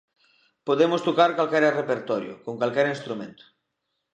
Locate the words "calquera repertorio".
1.37-2.33